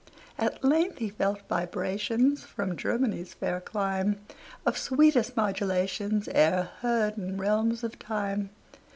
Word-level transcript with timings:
At 0.39 0.63
length 0.63 0.97
he 0.97 1.09
felt 1.09 1.47
vibrations, 1.47 2.43
From 2.43 2.75
Germany's 2.75 3.35
fair 3.35 3.61
clime, 3.61 4.19
Of 4.65 4.75
sweetest 4.75 5.37
modulations 5.37 6.27
E'er 6.27 6.71
heard 6.79 7.19
in 7.19 7.37
realms 7.37 7.83
of 7.83 7.99
time. 7.99 8.49